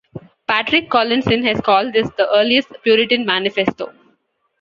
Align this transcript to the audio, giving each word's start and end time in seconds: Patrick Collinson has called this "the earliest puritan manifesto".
Patrick 0.47 0.89
Collinson 0.89 1.45
has 1.45 1.61
called 1.61 1.93
this 1.93 2.09
"the 2.17 2.27
earliest 2.35 2.69
puritan 2.81 3.23
manifesto". 3.23 3.93